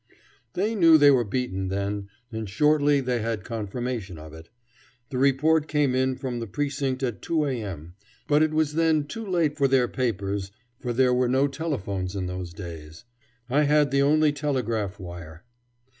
[0.53, 4.49] They knew they were beaten then, and shortly they had confirmation of it.
[5.11, 7.93] The report came in from the precinct at 2 A.M.,
[8.27, 12.25] but it was then too late for their papers, for there were no telephones in
[12.25, 13.05] those days.
[13.47, 15.43] I had the only telegraph wire.